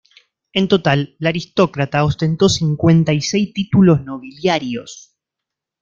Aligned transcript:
En 0.53 0.67
total 0.67 1.15
la 1.19 1.29
aristócrata 1.29 2.03
ostentó 2.03 2.49
cincuenta 2.49 3.13
y 3.13 3.21
seis 3.21 3.53
títulos 3.53 4.01
nobiliarios. 4.03 5.13